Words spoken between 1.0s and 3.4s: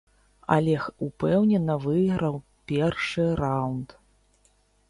упэўнена выйграў першы